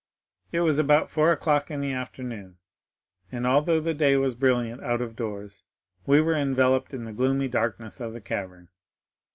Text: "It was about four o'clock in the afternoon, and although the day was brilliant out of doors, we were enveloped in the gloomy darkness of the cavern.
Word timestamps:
"It 0.51 0.61
was 0.61 0.79
about 0.79 1.11
four 1.11 1.31
o'clock 1.31 1.69
in 1.69 1.79
the 1.79 1.91
afternoon, 1.91 2.57
and 3.31 3.45
although 3.45 3.79
the 3.79 3.93
day 3.93 4.15
was 4.17 4.33
brilliant 4.33 4.81
out 4.81 4.99
of 4.99 5.15
doors, 5.15 5.61
we 6.07 6.19
were 6.19 6.33
enveloped 6.33 6.91
in 6.95 7.05
the 7.05 7.13
gloomy 7.13 7.47
darkness 7.47 7.99
of 7.99 8.13
the 8.13 8.21
cavern. 8.21 8.69